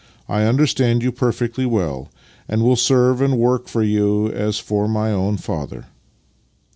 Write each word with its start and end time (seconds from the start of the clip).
"I 0.27 0.45
understand 0.45 1.03
you 1.03 1.11
perfectly 1.11 1.63
well, 1.67 2.09
and 2.49 2.63
will 2.63 2.75
serve 2.75 3.21
and 3.21 3.37
work 3.37 3.67
for 3.67 3.83
you 3.83 4.31
as 4.31 4.57
for 4.57 4.87
my 4.87 5.11
own 5.11 5.37
father." 5.37 5.85